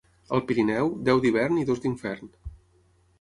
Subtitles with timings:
[0.35, 2.33] Al Pirineu, deu d'hivern i dos d'infern.